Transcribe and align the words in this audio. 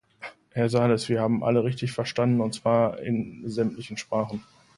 Herr 0.49 0.67
Sarlis, 0.67 1.09
wir 1.09 1.21
haben 1.21 1.43
alle 1.43 1.63
richtig 1.63 1.91
verstanden, 1.91 2.41
und 2.41 2.55
zwar 2.55 2.97
in 3.03 3.43
sämtlichen 3.47 3.97
Sprachen. 3.97 4.43